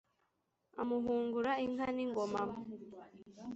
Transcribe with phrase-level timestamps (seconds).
[0.81, 2.41] Amuhungura inka n’ingoma,